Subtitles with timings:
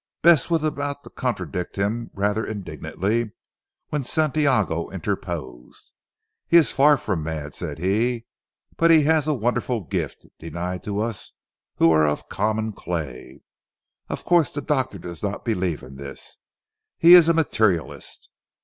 [0.23, 3.33] Bess was about to contradict him rather indignantly
[3.89, 5.91] when Santiago interposed.
[6.47, 8.25] "He is far from mad," said he,
[8.77, 11.33] "but he has a wonderful gift, denied to us
[11.75, 13.43] who are of common clay.
[14.09, 16.39] Of course the doctor does not believe in this.
[16.97, 18.27] He is a materialist."